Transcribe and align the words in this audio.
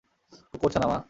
কুকুরছানা, 0.51 0.87
মা! 0.87 0.97